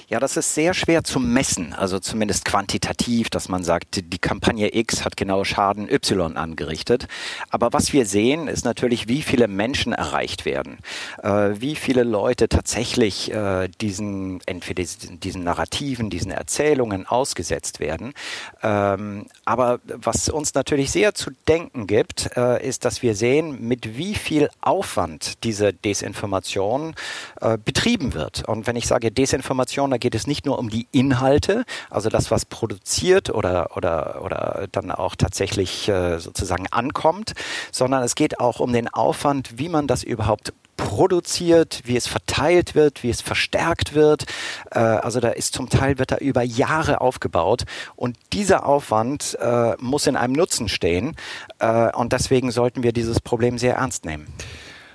Ja, 0.09 0.19
das 0.19 0.35
ist 0.35 0.53
sehr 0.53 0.73
schwer 0.73 1.05
zu 1.05 1.21
messen, 1.21 1.73
also 1.73 1.97
zumindest 1.97 2.43
quantitativ, 2.43 3.29
dass 3.29 3.47
man 3.47 3.63
sagt, 3.63 4.11
die 4.11 4.17
Kampagne 4.17 4.75
X 4.75 5.05
hat 5.05 5.15
genau 5.15 5.45
Schaden 5.45 5.89
Y 5.89 6.35
angerichtet. 6.35 7.07
Aber 7.49 7.71
was 7.71 7.93
wir 7.93 8.05
sehen, 8.05 8.49
ist 8.49 8.65
natürlich, 8.65 9.07
wie 9.07 9.21
viele 9.21 9.47
Menschen 9.47 9.93
erreicht 9.93 10.43
werden, 10.43 10.79
äh, 11.23 11.51
wie 11.61 11.75
viele 11.75 12.03
Leute 12.03 12.49
tatsächlich 12.49 13.31
äh, 13.31 13.69
diesen, 13.79 14.41
entweder 14.45 14.83
diesen, 14.83 15.43
Narrativen, 15.45 16.09
diesen 16.09 16.31
Erzählungen 16.31 17.07
ausgesetzt 17.07 17.79
werden. 17.79 18.13
Ähm, 18.61 19.27
aber 19.45 19.79
was 19.85 20.27
uns 20.27 20.53
natürlich 20.53 20.91
sehr 20.91 21.13
zu 21.13 21.31
denken 21.47 21.87
gibt, 21.87 22.35
äh, 22.35 22.67
ist, 22.67 22.83
dass 22.83 23.01
wir 23.01 23.15
sehen, 23.15 23.65
mit 23.65 23.97
wie 23.97 24.15
viel 24.15 24.49
Aufwand 24.59 25.43
diese 25.45 25.71
Desinformation 25.71 26.95
äh, 27.39 27.57
betrieben 27.57 28.13
wird. 28.13 28.47
Und 28.47 28.67
wenn 28.67 28.75
ich 28.75 28.87
sage 28.87 29.09
Desinformation, 29.11 29.50
geht 29.99 30.15
es 30.15 30.27
nicht 30.27 30.45
nur 30.45 30.59
um 30.59 30.69
die 30.69 30.87
Inhalte, 30.91 31.65
also 31.89 32.09
das, 32.09 32.31
was 32.31 32.45
produziert 32.45 33.29
oder, 33.29 33.75
oder, 33.77 34.21
oder 34.23 34.67
dann 34.71 34.91
auch 34.91 35.15
tatsächlich 35.15 35.87
äh, 35.87 36.19
sozusagen 36.19 36.67
ankommt, 36.71 37.33
sondern 37.71 38.03
es 38.03 38.15
geht 38.15 38.39
auch 38.39 38.59
um 38.59 38.73
den 38.73 38.87
Aufwand, 38.87 39.57
wie 39.57 39.69
man 39.69 39.87
das 39.87 40.03
überhaupt 40.03 40.53
produziert, 40.77 41.81
wie 41.85 41.95
es 41.95 42.07
verteilt 42.07 42.75
wird, 42.75 43.03
wie 43.03 43.09
es 43.09 43.21
verstärkt 43.21 43.93
wird. 43.93 44.25
Äh, 44.71 44.79
also 44.79 45.19
da 45.19 45.29
ist 45.29 45.53
zum 45.53 45.69
Teil 45.69 45.99
wird 45.99 46.11
da 46.11 46.17
über 46.17 46.41
Jahre 46.41 47.01
aufgebaut 47.01 47.63
und 47.95 48.17
dieser 48.33 48.65
Aufwand 48.65 49.37
äh, 49.39 49.75
muss 49.79 50.07
in 50.07 50.15
einem 50.15 50.33
Nutzen 50.33 50.69
stehen 50.69 51.15
äh, 51.59 51.91
und 51.93 52.13
deswegen 52.13 52.51
sollten 52.51 52.83
wir 52.83 52.93
dieses 52.93 53.19
Problem 53.19 53.57
sehr 53.57 53.75
ernst 53.75 54.05
nehmen. 54.05 54.27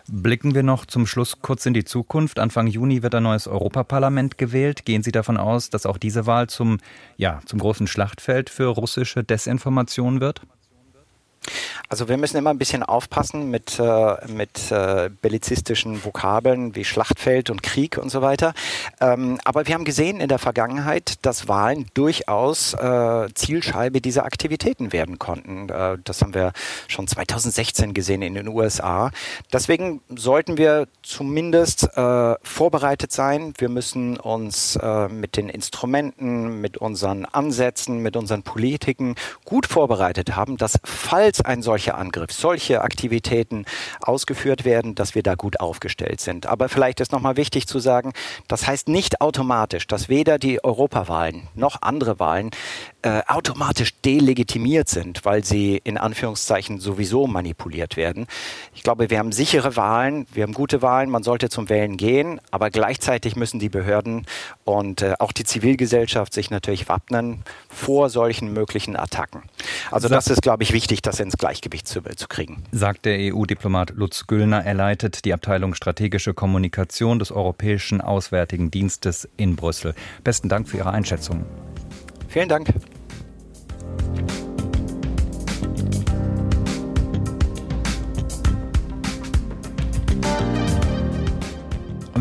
Blicken 0.09 0.55
wir 0.55 0.63
noch 0.63 0.87
zum 0.87 1.07
Schluss 1.07 1.41
kurz 1.43 1.67
in 1.67 1.75
die 1.75 1.85
Zukunft. 1.85 2.39
Anfang 2.39 2.69
Juni 2.69 3.03
wird 3.03 3.17
ein 3.17 3.25
neues 3.25 3.49
Europaparlament 3.49 4.39
gewählt. 4.39 4.85
Gehen 4.85 5.03
Sie 5.03 5.11
davon 5.11 5.37
aus, 5.37 5.69
dass 5.69 5.85
auch 5.85 5.99
diese 5.99 6.27
Wahl 6.27 6.49
zum, 6.49 6.79
ja, 7.17 7.41
zum 7.45 7.59
großen 7.59 7.89
Schlachtfeld 7.89 8.49
für 8.49 8.69
russische 8.69 9.25
Desinformation 9.25 10.21
wird? 10.21 10.43
Also 11.89 12.09
wir 12.09 12.17
müssen 12.17 12.37
immer 12.37 12.51
ein 12.51 12.59
bisschen 12.59 12.83
aufpassen 12.83 13.51
mit, 13.51 13.79
äh, 13.79 14.17
mit 14.27 14.71
äh, 14.71 15.11
bellizistischen 15.23 16.05
Vokabeln 16.05 16.75
wie 16.75 16.85
Schlachtfeld 16.85 17.51
und 17.51 17.63
Krieg 17.63 17.99
und 17.99 18.11
so 18.11 18.23
weiter. 18.23 18.55
Ähm, 19.01 19.39
aber 19.45 19.67
wir 19.67 19.75
haben 19.75 19.85
gesehen 19.85 20.21
in 20.21 20.29
der 20.29 20.39
Vergangenheit, 20.39 21.25
dass 21.25 21.49
Wahlen 21.49 21.87
durchaus 21.95 22.75
äh, 22.75 23.29
Zielscheibe 23.35 24.01
dieser 24.01 24.25
Aktivitäten 24.25 24.93
werden 24.93 25.19
konnten. 25.19 25.69
Äh, 25.69 25.99
das 26.05 26.23
haben 26.23 26.35
wir 26.35 26.53
schon 26.89 27.07
2016 27.07 27.95
gesehen 27.95 28.23
in 28.23 28.35
den 28.35 28.49
USA. 28.49 29.11
Deswegen 29.53 30.01
sollten 30.09 30.59
wir 30.59 30.89
zumindest 31.03 31.85
äh, 31.97 32.35
vorbereitet 32.43 33.13
sein. 33.13 33.55
Wir 33.59 33.69
müssen 33.69 34.17
uns 34.17 34.77
äh, 34.77 35.09
mit 35.09 35.37
den 35.37 35.49
Instrumenten, 35.49 36.61
mit 36.61 36.79
unseren 36.79 37.25
Ansätzen, 37.25 38.01
mit 38.01 38.17
unseren 38.17 38.43
Politiken 38.43 39.15
gut 39.45 39.67
vorbereitet 39.67 40.37
haben, 40.37 40.57
dass 40.57 40.79
falls 40.85 41.36
ein 41.45 41.63
solcher 41.63 41.77
solcher 41.77 41.99
Angriff, 41.99 42.33
solche 42.33 42.81
Aktivitäten 42.81 43.67
ausgeführt 44.01 44.65
werden, 44.65 44.95
dass 44.95 45.15
wir 45.15 45.23
da 45.23 45.35
gut 45.35 45.61
aufgestellt 45.61 46.21
sind. 46.21 46.47
Aber 46.47 46.69
vielleicht 46.71 47.01
ist 47.01 47.13
nochmal 47.13 47.37
wichtig 47.37 47.67
zu 47.67 47.79
sagen, 47.79 48.13
das 48.49 48.67
heißt 48.67 48.89
nicht 48.89 49.21
automatisch, 49.21 49.87
dass 49.87 50.09
weder 50.09 50.39
die 50.39 50.65
Europawahlen 50.65 51.49
noch 51.55 51.83
andere 51.83 52.19
Wahlen 52.19 52.51
äh, 53.07 53.23
automatisch 53.29 53.95
delegitimiert 54.05 54.89
sind, 54.89 55.25
weil 55.25 55.45
sie 55.45 55.81
in 55.85 55.97
Anführungszeichen 55.97 56.81
sowieso 56.81 57.29
manipuliert 57.29 57.97
werden. 57.97 58.27
Ich 58.75 58.83
glaube, 58.83 59.11
wir 59.11 59.21
haben 59.21 59.31
sichere 59.31 59.77
Wahlen, 59.77 60.27
wir 60.33 60.43
haben 60.43 60.53
gute 60.53 60.83
Wahlen, 60.83 61.09
man 61.09 61.23
sollte 61.23 61.49
zum 61.49 61.69
Wählen 61.69 61.97
gehen, 61.99 62.41
aber 62.51 62.71
gleichzeitig 62.71 63.37
müssen 63.37 63.61
die 63.61 63.69
Behörden 63.69 64.27
und 64.65 65.03
äh, 65.03 65.15
auch 65.21 65.31
die 65.31 65.45
Zivilgesellschaft 65.45 66.35
sich 66.35 66.51
natürlich 66.51 66.89
wappnen 66.89 67.45
vor 67.69 68.11
solchen 68.11 68.53
möglichen 68.53 68.97
Attacken. 68.97 69.43
Also 69.93 70.09
das 70.09 70.27
ist, 70.27 70.43
glaube 70.43 70.65
ich, 70.65 70.73
wichtig, 70.73 71.01
das 71.01 71.21
ins 71.21 71.37
Gleichgewicht 71.37 71.87
zu, 71.87 72.03
zu 72.03 72.27
kriegen. 72.27 72.65
Sagt 72.73 73.05
der 73.05 73.19
EU-Diplomat 73.33 73.91
Lutz 73.91 74.27
Güllner. 74.27 74.65
Er 74.65 74.75
leitet 74.75 75.25
die 75.25 75.33
Abteilung 75.33 75.75
Strategische 75.75 76.35
Kommunikation 76.35 77.21
des 77.21 77.31
Europäischen 77.31 78.01
Auswärtigen 78.01 78.73
Dienstes 78.73 79.29
in 79.37 79.55
Brüssel. 79.55 79.95
Besten 80.25 80.49
Dank 80.49 80.69
für 80.69 80.79
Ihre 80.79 80.91
Einschätzung. 80.91 81.45
Vielen 82.37 82.51
Dank. 82.51 82.69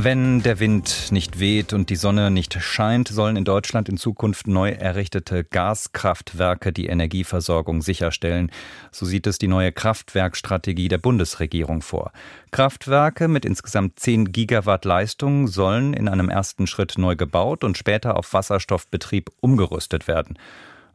Wenn 0.06 0.44
der 0.44 0.60
Wind 0.60 1.08
nicht 1.10 1.40
weht 1.40 1.74
und 1.74 1.90
die 1.90 1.96
Sonne 1.96 2.30
nicht 2.30 2.62
scheint, 2.62 3.08
sollen 3.08 3.38
in 3.38 3.44
Deutschland 3.44 3.90
in 3.90 3.98
Zukunft 3.98 4.46
neu 4.46 4.70
errichtete 4.70 5.44
Gaskraftwerke 5.44 6.72
die 6.72 6.86
Energieversorgung 6.86 7.82
sicherstellen. 7.82 8.52
So 8.92 9.08
sieht 9.08 9.26
es 9.26 9.40
die 9.40 9.48
neue 9.48 9.72
Kraftwerkstrategie 9.72 10.90
der 10.90 11.00
Bundesregierung 11.00 11.82
vor. 11.82 12.12
Kraftwerke 12.52 13.28
mit 13.28 13.46
insgesamt 13.46 14.00
10 14.00 14.32
Gigawatt 14.32 14.86
Leistung 14.86 15.48
sollen 15.48 15.96
in 15.96 16.08
einem 16.08 16.30
ersten 16.30 16.68
Schritt 16.68 17.00
neu 17.00 17.16
gebaut 17.16 17.64
und 17.64 17.76
später 17.76 18.16
auf 18.16 18.32
Wasserstoffbetrieb 18.32 19.32
umgerüstet 19.42 20.08
werden. 20.08 20.38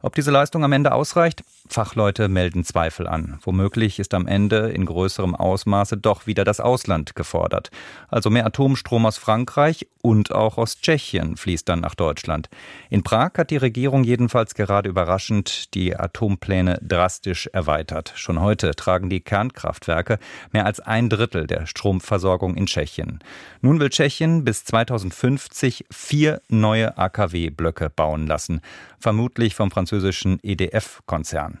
Ob 0.01 0.15
diese 0.15 0.31
Leistung 0.31 0.63
am 0.63 0.71
Ende 0.71 0.93
ausreicht? 0.93 1.43
Fachleute 1.67 2.27
melden 2.27 2.63
Zweifel 2.63 3.07
an. 3.07 3.39
Womöglich 3.43 3.99
ist 3.99 4.13
am 4.13 4.27
Ende 4.27 4.69
in 4.69 4.85
größerem 4.85 5.35
Ausmaße 5.35 5.97
doch 5.97 6.27
wieder 6.27 6.43
das 6.43 6.59
Ausland 6.59 7.15
gefordert. 7.15 7.69
Also 8.09 8.29
mehr 8.29 8.45
Atomstrom 8.45 9.05
aus 9.05 9.17
Frankreich 9.17 9.87
und 10.01 10.31
auch 10.31 10.57
aus 10.57 10.79
Tschechien 10.79 11.37
fließt 11.37 11.69
dann 11.69 11.79
nach 11.79 11.95
Deutschland. 11.95 12.49
In 12.89 13.03
Prag 13.03 13.31
hat 13.37 13.51
die 13.51 13.57
Regierung 13.57 14.03
jedenfalls 14.03 14.55
gerade 14.55 14.89
überraschend 14.89 15.73
die 15.73 15.95
Atompläne 15.95 16.79
drastisch 16.81 17.47
erweitert. 17.47 18.13
Schon 18.15 18.41
heute 18.41 18.71
tragen 18.75 19.09
die 19.09 19.21
Kernkraftwerke 19.21 20.19
mehr 20.51 20.65
als 20.65 20.79
ein 20.79 21.09
Drittel 21.09 21.47
der 21.47 21.67
Stromversorgung 21.67 22.55
in 22.55 22.65
Tschechien. 22.65 23.19
Nun 23.61 23.79
will 23.79 23.89
Tschechien 23.89 24.43
bis 24.43 24.65
2050 24.65 25.85
vier 25.91 26.41
neue 26.49 26.97
AKW-Blöcke 26.97 27.89
bauen 27.89 28.27
lassen, 28.27 28.61
vermutlich 28.99 29.55
vom 29.55 29.71
französischen 29.71 30.39
EDF-Konzern. 30.43 31.60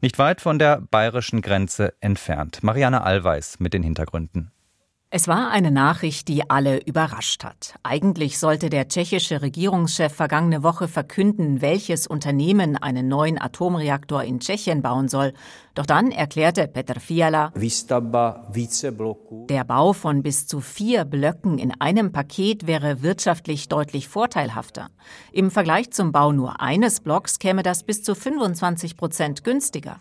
Nicht 0.00 0.18
weit 0.18 0.40
von 0.40 0.58
der 0.58 0.80
bayerischen 0.80 1.42
Grenze 1.42 1.94
entfernt. 2.00 2.62
Marianne 2.62 3.02
Allweis 3.02 3.60
mit 3.60 3.74
den 3.74 3.82
Hintergründen. 3.82 4.50
Es 5.12 5.26
war 5.26 5.50
eine 5.50 5.72
Nachricht, 5.72 6.28
die 6.28 6.48
alle 6.50 6.78
überrascht 6.84 7.42
hat. 7.42 7.74
Eigentlich 7.82 8.38
sollte 8.38 8.70
der 8.70 8.86
tschechische 8.86 9.42
Regierungschef 9.42 10.14
vergangene 10.14 10.62
Woche 10.62 10.86
verkünden, 10.86 11.60
welches 11.60 12.06
Unternehmen 12.06 12.76
einen 12.76 13.08
neuen 13.08 13.40
Atomreaktor 13.40 14.22
in 14.22 14.38
Tschechien 14.38 14.82
bauen 14.82 15.08
soll. 15.08 15.32
Doch 15.80 15.86
dann 15.86 16.10
erklärte 16.10 16.68
Petr 16.68 17.00
Fiala, 17.00 17.54
der 19.48 19.64
Bau 19.64 19.92
von 19.94 20.22
bis 20.22 20.46
zu 20.46 20.60
vier 20.60 21.06
Blöcken 21.06 21.56
in 21.56 21.72
einem 21.80 22.12
Paket 22.12 22.66
wäre 22.66 23.00
wirtschaftlich 23.00 23.66
deutlich 23.68 24.06
vorteilhafter. 24.06 24.90
Im 25.32 25.50
Vergleich 25.50 25.90
zum 25.90 26.12
Bau 26.12 26.32
nur 26.32 26.60
eines 26.60 27.00
Blocks 27.00 27.38
käme 27.38 27.62
das 27.62 27.82
bis 27.82 28.02
zu 28.02 28.14
25 28.14 28.98
Prozent 28.98 29.42
günstiger. 29.42 30.00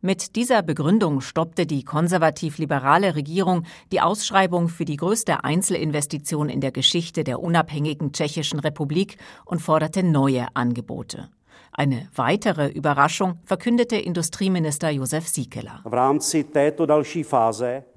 Mit 0.00 0.36
dieser 0.36 0.62
Begründung 0.62 1.20
stoppte 1.20 1.66
die 1.66 1.82
konservativ-liberale 1.82 3.16
Regierung 3.16 3.64
die 3.90 4.02
Ausschreibung 4.02 4.68
für 4.68 4.84
die 4.84 4.98
größte 4.98 5.42
Einzelinvestition 5.42 6.48
in 6.48 6.60
der 6.60 6.70
Geschichte 6.70 7.24
der 7.24 7.40
unabhängigen 7.40 8.12
Tschechischen 8.12 8.60
Republik 8.60 9.16
und 9.44 9.58
forderte 9.60 10.04
neue 10.04 10.46
Angebote. 10.54 11.28
Eine 11.74 12.06
weitere 12.14 12.68
Überraschung 12.68 13.38
verkündete 13.44 13.96
Industrieminister 13.96 14.90
Josef 14.90 15.26
Siekeler. 15.26 15.82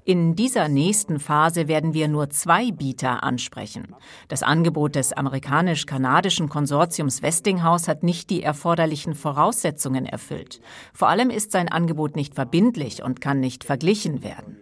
In 0.04 0.34
dieser 0.34 0.68
nächsten 0.68 1.20
Phase 1.20 1.68
werden 1.68 1.92
wir 1.92 2.08
nur 2.08 2.30
zwei 2.30 2.70
Bieter 2.70 3.22
ansprechen. 3.22 3.94
Das 4.28 4.42
Angebot 4.42 4.94
des 4.94 5.12
amerikanisch-kanadischen 5.12 6.48
Konsortiums 6.48 7.20
Westinghouse 7.20 7.86
hat 7.86 8.02
nicht 8.02 8.30
die 8.30 8.42
erforderlichen 8.42 9.14
Voraussetzungen 9.14 10.06
erfüllt. 10.06 10.62
Vor 10.94 11.08
allem 11.08 11.28
ist 11.28 11.52
sein 11.52 11.68
Angebot 11.68 12.16
nicht 12.16 12.34
verbindlich 12.34 13.02
und 13.02 13.20
kann 13.20 13.40
nicht 13.40 13.62
verglichen 13.62 14.24
werden. 14.24 14.56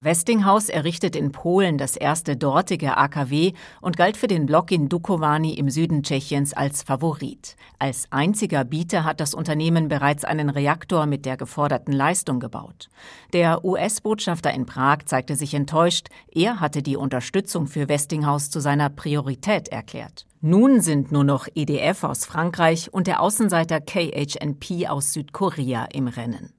Westinghouse 0.00 0.68
errichtet 0.68 1.14
in 1.14 1.30
Polen 1.30 1.78
das 1.78 1.96
erste 1.96 2.36
dortige 2.36 2.96
AKW 2.96 3.52
und 3.80 3.96
galt 3.96 4.16
für 4.16 4.26
den 4.26 4.44
Block 4.44 4.72
in 4.72 4.88
Dukovany 4.88 5.54
im 5.54 5.70
Süden 5.70 6.02
Tschechiens 6.02 6.52
als 6.52 6.82
Favorit. 6.82 7.54
Als 7.78 8.08
einziger 8.10 8.64
Bieter 8.64 9.04
hat 9.04 9.20
das 9.20 9.34
Unternehmen 9.34 9.86
bereits 9.86 10.24
einen 10.24 10.50
Reaktor 10.50 11.06
mit 11.06 11.26
der 11.26 11.36
geforderten 11.36 11.92
Leistung 11.92 12.40
gebaut. 12.40 12.88
Der 13.32 13.64
US-Botschafter 13.64 14.52
in 14.52 14.66
Prag 14.66 15.04
zeigte 15.06 15.36
sich 15.36 15.54
enttäuscht. 15.54 16.08
Er 16.32 16.58
hatte 16.58 16.82
die 16.82 16.96
Unterstützung 16.96 17.68
für 17.68 17.88
Westinghouse 17.88 18.50
zu 18.50 18.58
seiner 18.58 18.90
Priorität 18.90 19.68
erklärt. 19.68 20.26
Nun 20.40 20.80
sind 20.80 21.12
nur 21.12 21.22
noch 21.22 21.46
EDF 21.54 22.02
aus 22.02 22.24
Frankreich 22.24 22.92
und 22.92 23.06
der 23.06 23.20
Außenseiter 23.20 23.80
KHNP 23.80 24.88
aus 24.88 25.12
Südkorea 25.12 25.86
im 25.92 26.08
Rennen. 26.08 26.52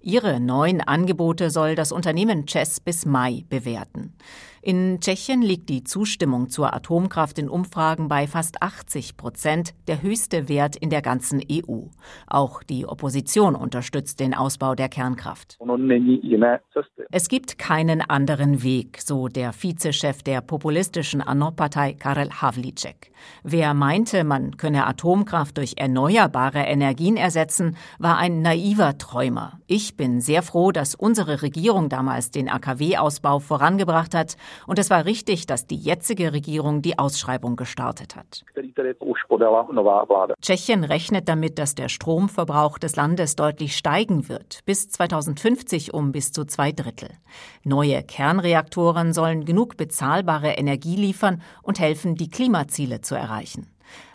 Ihre 0.00 0.40
neuen 0.40 0.80
Angebote 0.80 1.50
soll 1.50 1.74
das 1.74 1.92
Unternehmen 1.92 2.46
Chess 2.46 2.80
bis 2.80 3.04
Mai 3.04 3.44
bewerten. 3.48 4.14
In 4.60 4.98
Tschechien 5.00 5.40
liegt 5.40 5.68
die 5.68 5.84
Zustimmung 5.84 6.50
zur 6.50 6.74
Atomkraft 6.74 7.38
in 7.38 7.48
Umfragen 7.48 8.08
bei 8.08 8.26
fast 8.26 8.60
80 8.60 9.16
Prozent, 9.16 9.74
der 9.86 10.02
höchste 10.02 10.48
Wert 10.48 10.74
in 10.74 10.90
der 10.90 11.00
ganzen 11.00 11.40
EU. 11.50 11.82
Auch 12.26 12.62
die 12.64 12.84
Opposition 12.84 13.54
unterstützt 13.54 14.18
den 14.18 14.34
Ausbau 14.34 14.74
der 14.74 14.88
Kernkraft. 14.88 15.58
Es 17.10 17.28
gibt 17.28 17.58
keinen 17.58 18.00
anderen 18.00 18.62
Weg, 18.62 19.00
so 19.00 19.28
der 19.28 19.52
Vizechef 19.52 20.22
der 20.22 20.40
populistischen 20.40 21.22
ANO-Partei 21.22 21.94
Karel 21.94 22.30
Havlicek. 22.30 23.12
Wer 23.42 23.74
meinte, 23.74 24.24
man 24.24 24.56
könne 24.56 24.86
Atomkraft 24.86 25.56
durch 25.56 25.74
erneuerbare 25.76 26.60
Energien 26.60 27.16
ersetzen, 27.16 27.76
war 27.98 28.18
ein 28.18 28.42
naiver 28.42 28.98
Träumer. 28.98 29.60
Ich 29.66 29.96
bin 29.96 30.20
sehr 30.20 30.42
froh, 30.42 30.72
dass 30.72 30.94
unsere 30.94 31.42
Regierung 31.42 31.88
damals 31.88 32.30
den 32.30 32.48
AKW-Ausbau 32.48 33.38
vorangebracht 33.38 34.14
hat 34.14 34.36
und 34.66 34.78
es 34.78 34.90
war 34.90 35.04
richtig, 35.04 35.46
dass 35.46 35.66
die 35.66 35.76
jetzige 35.76 36.32
Regierung 36.32 36.82
die 36.82 36.98
Ausschreibung 36.98 37.56
gestartet 37.56 38.16
hat. 38.16 38.44
Tschechien 40.40 40.84
rechnet 40.84 41.28
damit, 41.28 41.58
dass 41.58 41.74
der 41.74 41.88
Stromverbrauch 41.88 42.78
des 42.78 42.96
Landes 42.96 43.36
deutlich 43.36 43.76
steigen 43.76 44.28
wird, 44.28 44.60
bis 44.64 44.88
2050 44.90 45.94
um 45.94 46.12
bis 46.12 46.32
zu 46.32 46.44
zwei 46.44 46.72
Drittel. 46.72 47.10
Neue 47.64 48.02
Kernreaktoren 48.02 49.12
sollen 49.12 49.44
genug 49.44 49.76
bezahlbare 49.76 50.52
Energie 50.52 50.96
liefern 50.96 51.42
und 51.62 51.80
helfen, 51.80 52.14
die 52.14 52.30
Klimaziele 52.30 53.00
zu 53.00 53.14
erreichen. 53.14 53.66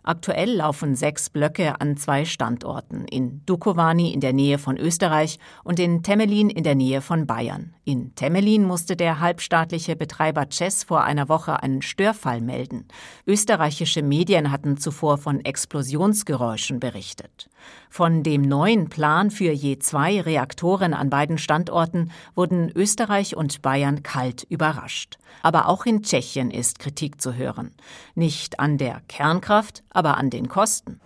Aktuell 0.06 0.56
laufen 0.56 0.96
sechs 0.96 1.30
Blöcke 1.30 1.80
an 1.80 1.96
zwei 1.96 2.26
Standorten, 2.26 3.06
in 3.06 3.42
Dukovany 3.46 4.12
in 4.12 4.20
der 4.20 4.34
Nähe 4.34 4.58
von 4.58 4.78
Österreich 4.78 5.40
und 5.64 5.80
in 5.80 6.04
Temelin 6.04 6.50
in 6.50 6.64
der 6.64 6.76
Nähe 6.76 7.00
von 7.00 7.26
Bayern. 7.26 7.74
In 7.86 8.14
Temelin 8.14 8.66
musste 8.66 8.98
der 8.98 9.22
halbstaatliche 9.22 9.96
Betreiber 9.96 10.46
Chess 10.48 10.84
vor 10.84 11.04
einer 11.06 11.30
Woche 11.30 11.64
einen 11.64 11.82
Störfall 11.82 12.42
melden. 12.42 12.86
Österreichische 13.26 14.04
Medien 14.04 14.52
hatten 14.52 14.76
zuvor 14.76 15.18
von 15.18 15.44
Explosionsgeräuschen 15.44 16.82
berichtet. 16.82 17.50
Von 17.90 18.24
dem 18.24 18.42
neuen 18.42 18.90
Plan 18.90 19.32
für 19.32 19.52
je 19.52 19.80
zwei 19.80 20.20
Reaktoren 20.20 20.94
an 20.94 21.10
beiden 21.10 21.38
Standorten 21.38 22.12
wurden 22.36 22.70
Österreich 22.76 23.38
und 23.38 23.62
Bayern 23.62 24.04
kalt 24.04 24.44
überrascht. 24.50 25.18
Aber 25.42 25.68
auch 25.68 25.86
in 25.86 26.04
Tschechien 26.04 26.52
ist 26.52 26.80
Kritik 26.80 27.22
zu 27.22 27.36
hören. 27.36 27.72
Nicht 28.16 28.60
an 28.60 28.78
der 28.78 29.02
Kernkraft, 29.08 29.84
aber 29.94 30.18
an 30.18 30.30
den 30.30 30.50
Kosten. 30.50 31.00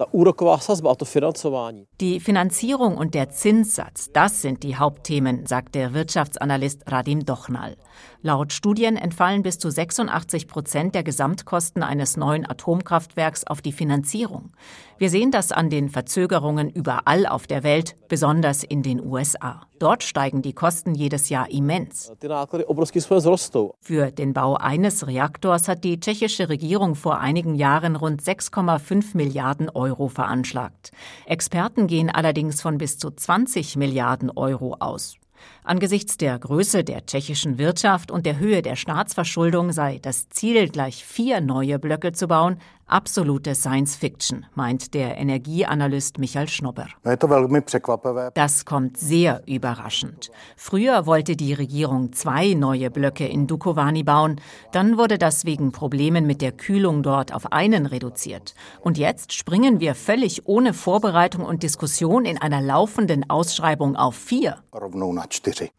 Die 2.02 2.20
Finanzierung 2.20 2.98
und 2.98 3.14
der 3.14 3.30
Zinssatz, 3.30 4.12
das 4.12 4.42
sind 4.42 4.64
die 4.64 4.78
Hauptthemen, 4.78 5.46
sagt 5.46 5.76
der 5.76 5.94
Wirtschaftsanalyst 5.94 6.90
Radim 6.92 7.26
Dochnal. 7.26 7.76
Laut 8.22 8.52
Studien 8.52 8.98
entfallen 8.98 9.44
bis 9.44 9.60
zu 9.60 9.70
86 9.70 10.48
Prozent 10.48 10.96
der 10.96 11.04
Gesamtkosten 11.04 11.84
eines 11.84 12.18
neuen 12.18 12.50
Atomkraftwerks 12.50 13.46
auf 13.46 13.62
die 13.62 13.72
Finanzierung. 13.72 14.54
Wir 14.98 15.12
sehen 15.12 15.30
das 15.30 15.52
an 15.52 15.70
den 15.70 15.90
Verzögerungen 15.90 16.70
überall 16.70 17.28
auf 17.28 17.46
der 17.46 17.64
Welt, 17.64 17.96
besonders 18.08 18.64
in 18.64 18.82
den 18.82 19.06
USA. 19.06 19.62
Dort 19.78 20.02
steigen 20.02 20.42
die 20.42 20.54
Kosten 20.54 20.96
jedes 20.96 21.30
Jahr 21.30 21.52
immens. 21.52 22.12
Für 23.80 24.12
den 24.12 24.34
Bau 24.34 24.56
eines 24.56 25.06
Reaktors 25.06 25.68
hat 25.68 25.84
die 25.84 26.00
tschechische 26.00 26.50
Regierung 26.50 26.96
vor 26.96 27.20
einigen 27.20 27.54
Jahren 27.54 27.96
rund 27.96 28.24
6,5 28.24 29.16
Milliarden 29.16 29.70
Euro 29.70 30.08
veranschlagt. 30.08 30.92
Experten 31.28 31.86
gehen 31.86 32.10
allerdings 32.10 32.62
von 32.62 32.80
bis 32.80 32.98
zu 32.98 33.12
20 33.12 33.76
Milliarden 33.76 34.32
Euro 34.32 34.78
aus. 34.80 35.18
Angesichts 35.68 36.16
der 36.16 36.40
Größe 36.40 36.86
der 36.86 37.06
tschechischen 37.06 37.58
Wirtschaft 37.58 38.10
und 38.10 38.26
der 38.26 38.40
Höhe 38.40 38.62
der 38.62 38.78
Staatsverschuldung 38.78 39.74
sei 39.74 40.00
das 40.02 40.30
Ziel, 40.30 40.70
gleich 40.70 41.04
vier 41.04 41.42
neue 41.42 41.78
Blöcke 41.78 42.14
zu 42.14 42.30
bauen, 42.30 42.58
absolute 42.88 43.54
Science 43.54 43.96
Fiction, 43.96 44.46
meint 44.56 44.94
der 44.94 45.18
Energieanalyst 45.18 46.20
Michael 46.20 46.48
Schnobber. 46.48 46.88
Das 48.34 48.66
kommt 48.66 48.98
sehr 48.98 49.44
überraschend. 49.46 50.32
Früher 50.56 51.06
wollte 51.06 51.36
die 51.36 51.54
Regierung 51.54 52.14
zwei 52.14 52.54
neue 52.54 52.90
Blöcke 52.90 53.28
in 53.28 53.46
Dukovany 53.46 54.04
bauen, 54.04 54.40
dann 54.72 54.98
wurde 54.98 55.18
das 55.18 55.46
wegen 55.46 55.72
Problemen 55.72 56.26
mit 56.26 56.42
der 56.42 56.54
Kühlung 56.54 57.04
dort 57.04 57.34
auf 57.34 57.52
einen 57.52 57.86
reduziert. 57.86 58.56
Und 58.80 58.98
jetzt 58.98 59.34
springen 59.34 59.80
wir 59.80 59.94
völlig 59.94 60.48
ohne 60.48 60.74
Vorbereitung 60.74 61.44
und 61.44 61.64
Diskussion 61.64 62.26
in 62.26 62.38
einer 62.38 62.62
laufenden 62.62 63.30
Ausschreibung 63.30 63.96
auf 63.96 64.16
vier. 64.16 64.58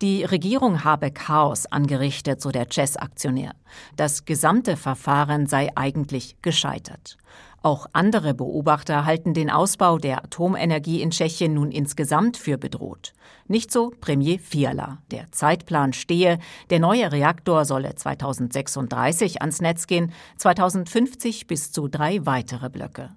Die 0.00 0.24
Regierung 0.24 0.84
habe 0.84 1.10
Chaos 1.10 1.66
angerichtet, 1.66 2.40
so 2.40 2.50
der 2.50 2.68
Chess-Aktionär. 2.68 3.52
Das 3.96 4.24
gesamte 4.24 4.76
Verfahren 4.76 5.46
sei 5.46 5.70
eigentlich 5.74 6.36
gescheitert. 6.42 7.16
Auch 7.62 7.86
andere 7.92 8.34
Beobachter 8.34 9.04
halten 9.04 9.34
den 9.34 9.50
Ausbau 9.50 9.98
der 9.98 10.24
Atomenergie 10.24 11.02
in 11.02 11.10
Tschechien 11.10 11.54
nun 11.54 11.72
insgesamt 11.72 12.36
für 12.36 12.56
bedroht. 12.56 13.14
Nicht 13.48 13.72
so 13.72 13.92
Premier 14.00 14.38
Fiala. 14.38 14.98
Der 15.10 15.30
Zeitplan 15.32 15.92
stehe, 15.92 16.38
der 16.70 16.78
neue 16.78 17.10
Reaktor 17.10 17.64
solle 17.64 17.94
2036 17.94 19.40
ans 19.40 19.60
Netz 19.60 19.88
gehen, 19.88 20.12
2050 20.36 21.48
bis 21.48 21.72
zu 21.72 21.88
drei 21.88 22.24
weitere 22.24 22.70
Blöcke. 22.70 23.10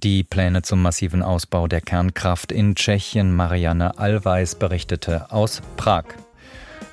Die 0.00 0.24
Pläne 0.24 0.62
zum 0.62 0.82
massiven 0.82 1.22
Ausbau 1.22 1.68
der 1.68 1.80
Kernkraft 1.80 2.52
in 2.52 2.74
Tschechien. 2.74 3.34
Marianne 3.34 3.98
Allweis 3.98 4.54
berichtete 4.54 5.30
aus 5.30 5.62
Prag. 5.76 6.04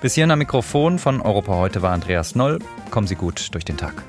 Bis 0.02 0.16
hierhin 0.16 0.32
am 0.32 0.40
Mikrofon 0.40 1.00
von 1.00 1.22
Europa 1.22 1.54
heute 1.54 1.82
war 1.82 1.92
Andreas 1.94 2.36
Noll. 2.36 2.60
Kommen 2.92 3.08
Sie 3.08 3.16
gut 3.16 3.54
durch 3.54 3.66
den 3.66 3.78
Tag. 3.78 4.04